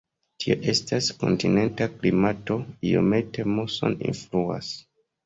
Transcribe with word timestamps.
Tio 0.43 0.55
estas 0.71 1.09
kontinenta 1.23 1.87
klimato, 1.97 2.57
iomete 2.93 3.47
musono 3.59 4.01
influas. 4.13 4.73